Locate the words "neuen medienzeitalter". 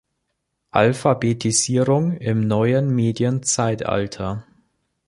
2.47-4.47